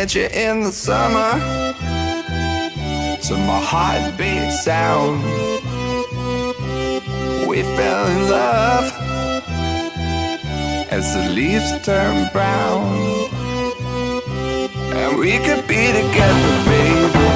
[0.00, 1.32] Met you in the summer
[3.20, 5.22] to my heartbeat sound.
[7.46, 8.86] We fell in love
[10.90, 13.28] as the leaves turn brown.
[15.00, 17.26] And we could be together, baby,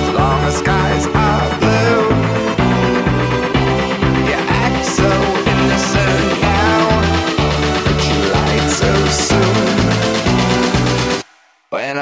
[0.00, 1.29] as long as skies are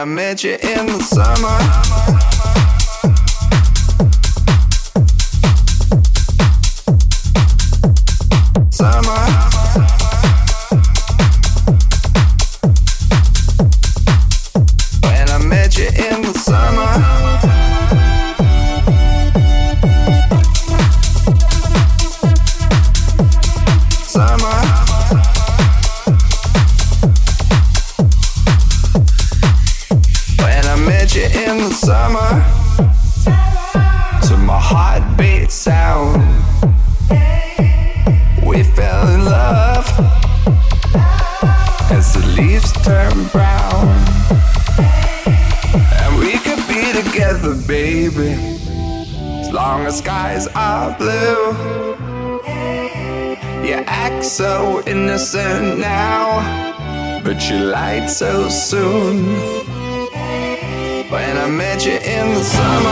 [0.09, 2.28] met you in the summer.
[61.49, 62.91] I met you in the summer.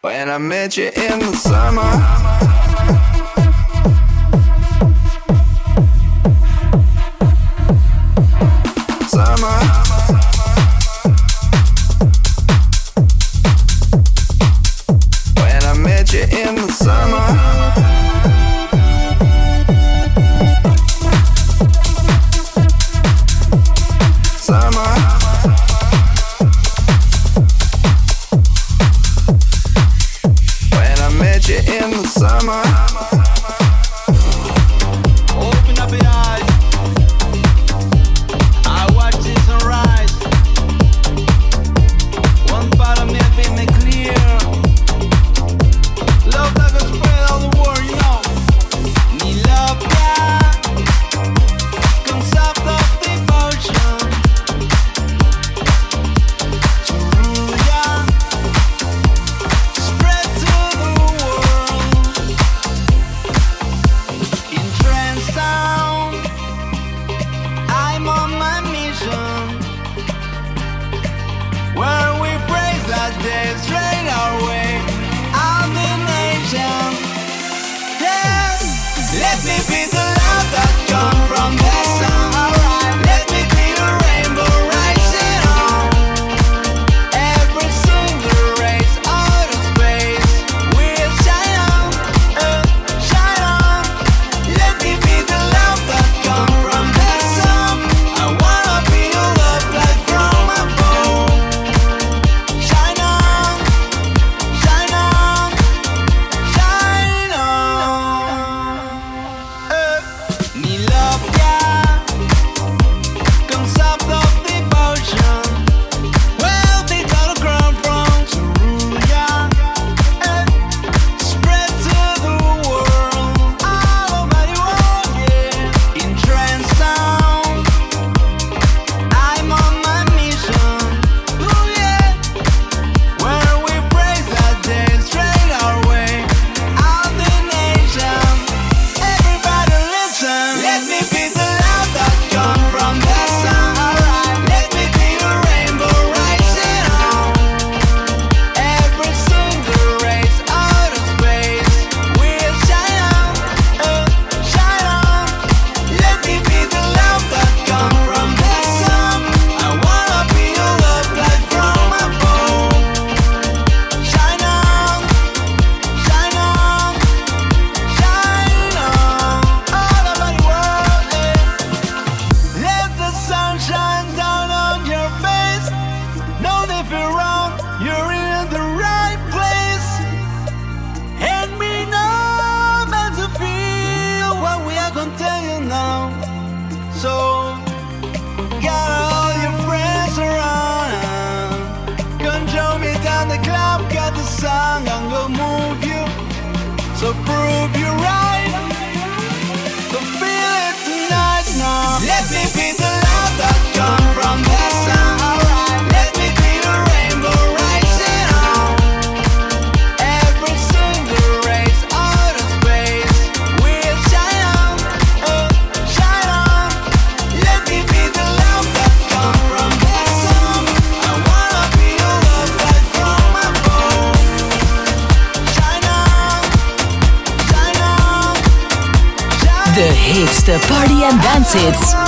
[0.00, 2.73] When I met you in the summer.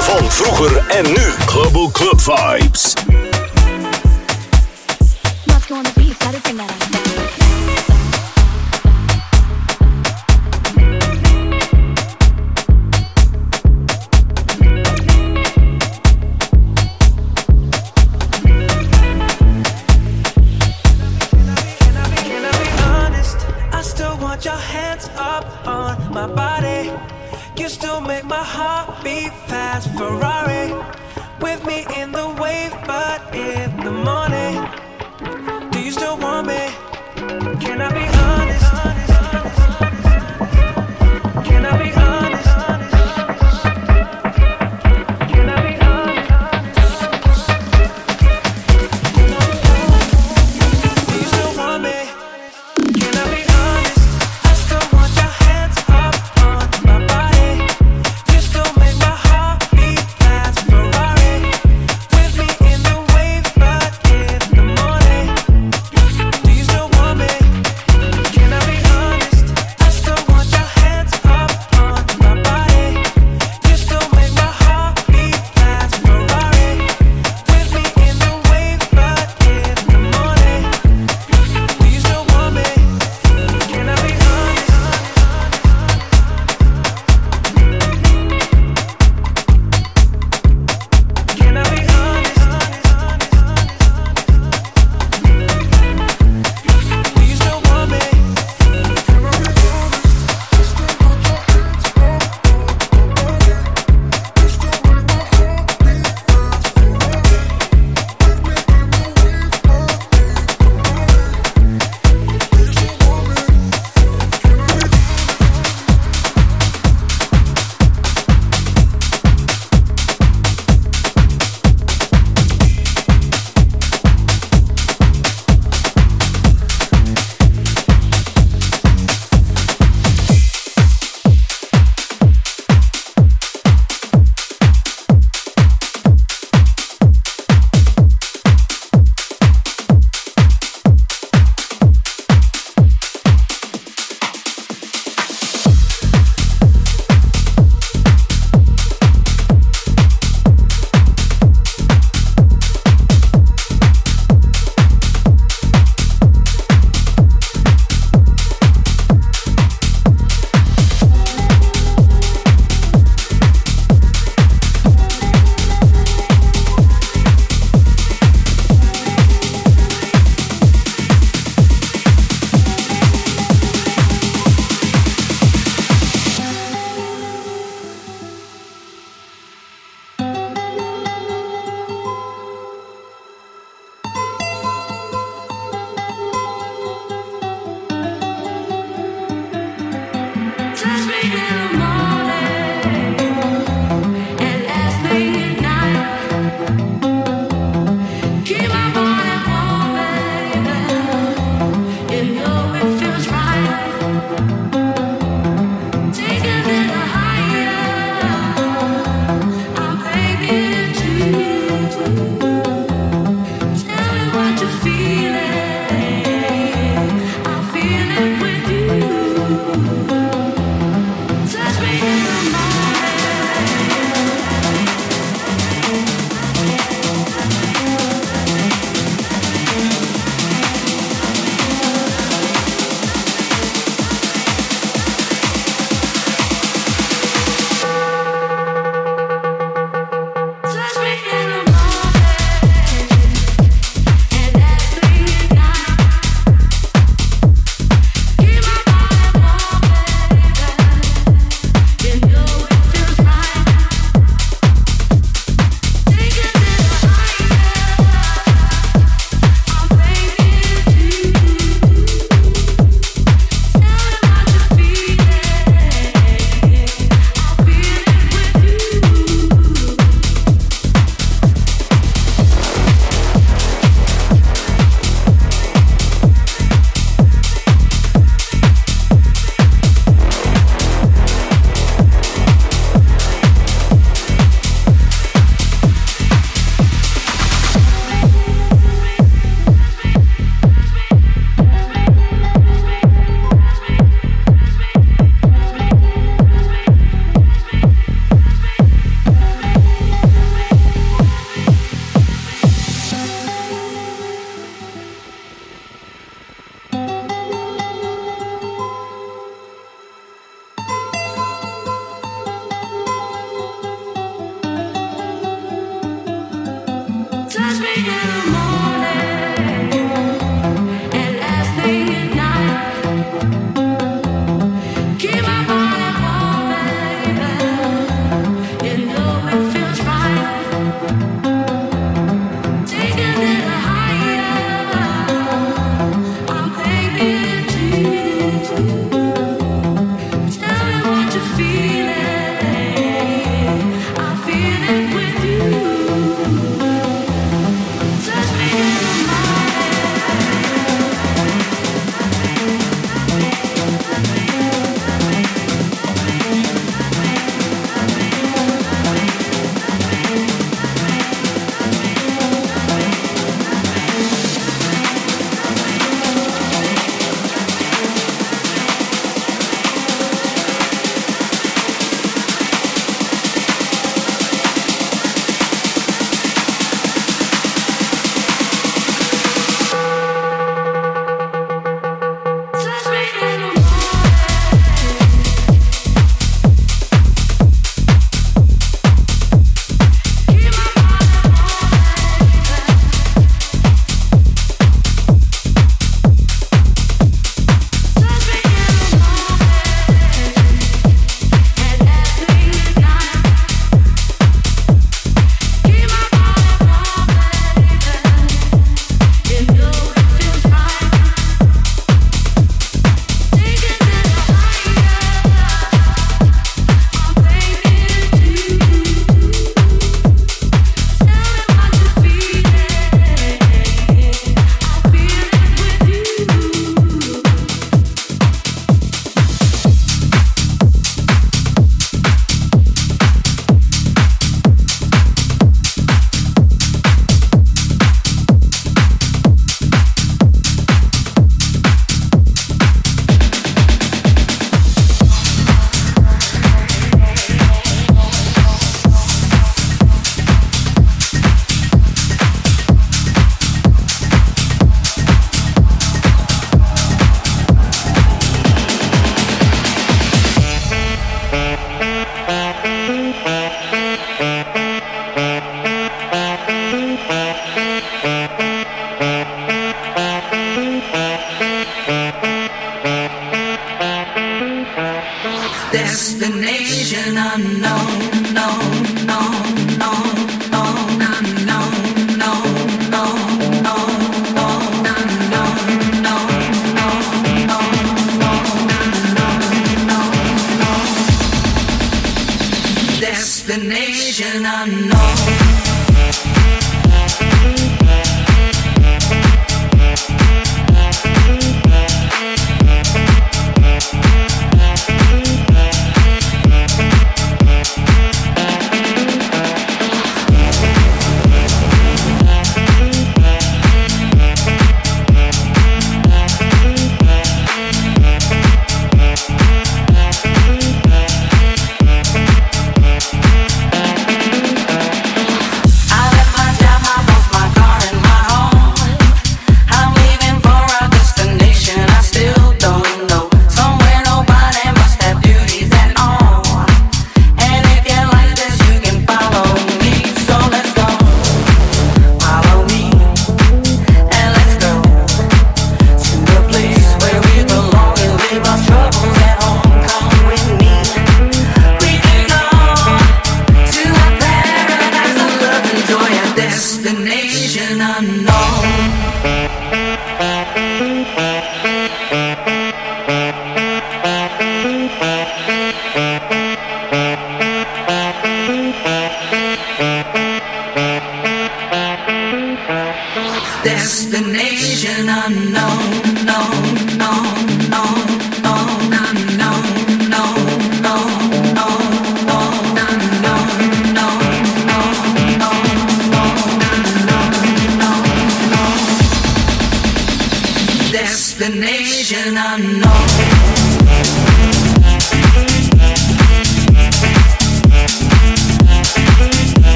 [0.00, 1.32] Van vroeger en nu.
[1.46, 2.93] Global Club Vibes.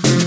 [0.00, 0.21] Bye.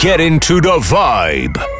[0.00, 1.79] Get into the vibe.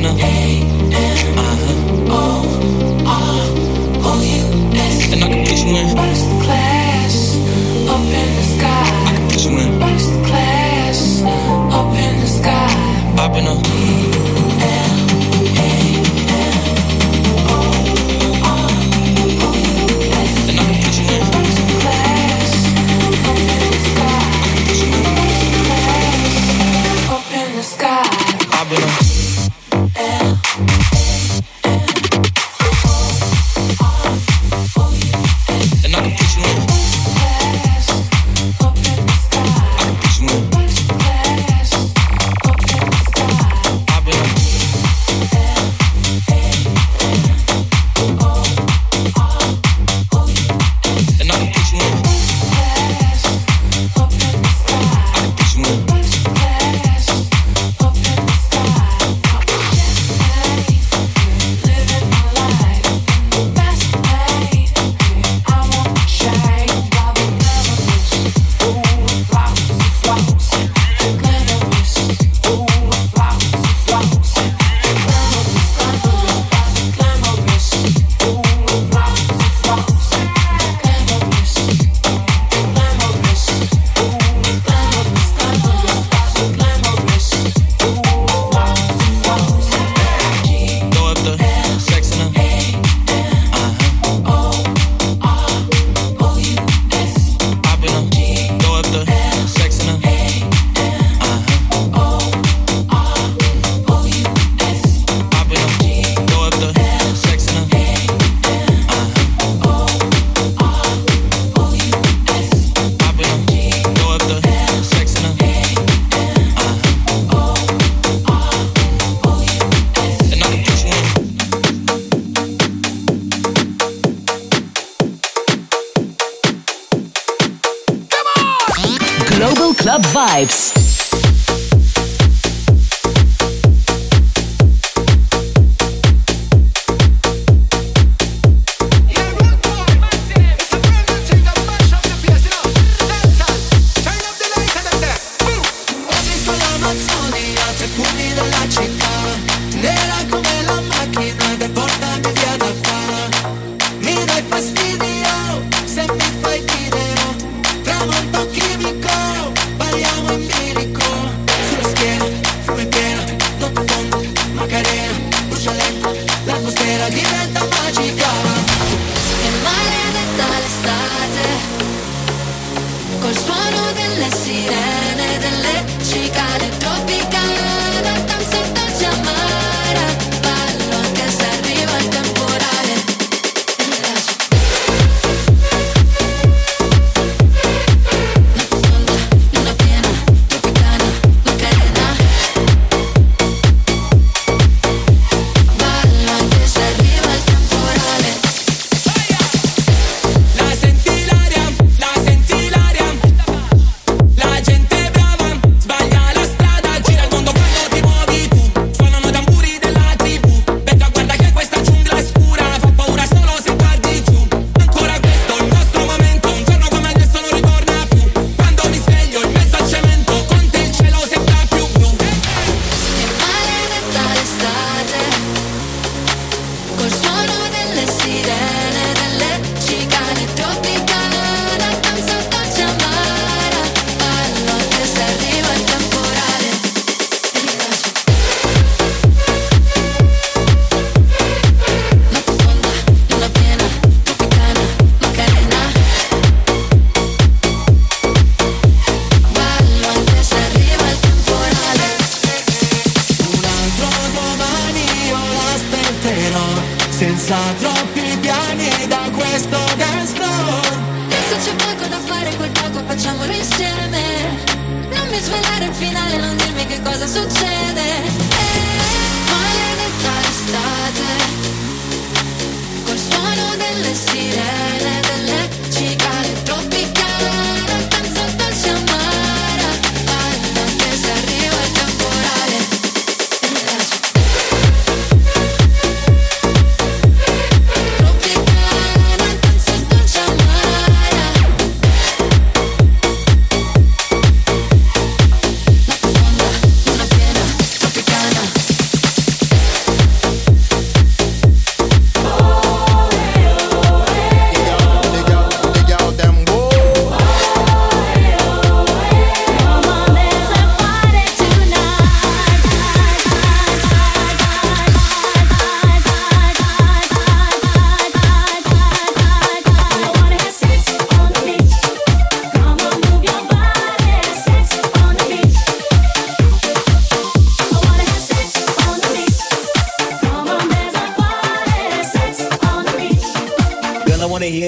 [0.00, 0.53] listener.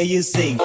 [0.07, 0.59] you sing.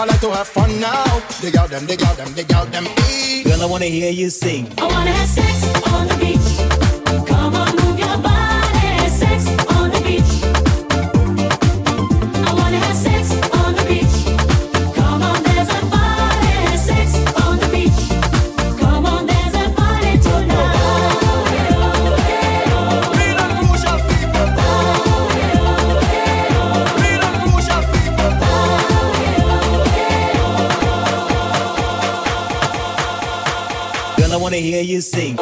[0.00, 1.20] I like to have fun now.
[1.42, 2.86] Dig out them, dig out them, dig out them.
[3.10, 3.44] Eat.
[3.44, 4.72] Girl, I wanna hear you sing.
[4.78, 7.28] I wanna have sex on the beach.
[7.28, 8.79] Come on, move your body.
[34.60, 35.38] hear you sing.